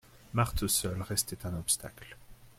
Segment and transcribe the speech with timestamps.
[0.33, 2.17] Marthe seule restait un obstacle.